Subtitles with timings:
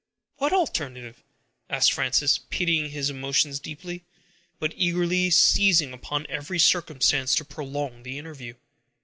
[0.37, 1.21] "What alternative?"
[1.69, 4.03] asked Frances, pitying his emotions deeply,
[4.57, 8.55] but eagerly seizing upon every circumstance to prolong the interview.